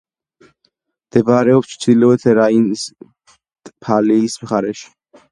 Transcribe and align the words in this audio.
მდებარეობს 1.07 1.73
ჩრდილოეთ 1.83 2.25
რაინ-ვესტფალიის 2.39 4.39
მხარეში. 4.45 4.89